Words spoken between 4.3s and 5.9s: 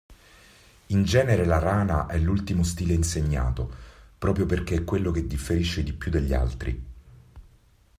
perchè è quello che differisce